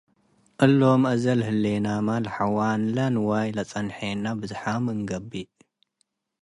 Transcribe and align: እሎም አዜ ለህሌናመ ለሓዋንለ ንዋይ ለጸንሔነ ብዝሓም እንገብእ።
እሎም 0.65 1.01
አዜ 1.11 1.25
ለህሌናመ 1.39 2.07
ለሓዋንለ 2.25 2.97
ንዋይ 3.13 3.47
ለጸንሔነ 3.57 4.25
ብዝሓም 4.39 4.83
እንገብእ። 4.93 5.49